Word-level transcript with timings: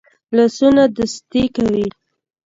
لاسونه 0.35 0.83
دوستی 0.95 1.43
کوي 1.55 1.85